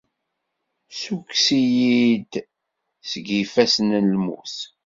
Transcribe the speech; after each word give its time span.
Ssukkes-iyi-d 0.91 2.33
seg 3.09 3.25
yifassen 3.35 3.87
n 3.97 4.03
lmut. 4.15 4.55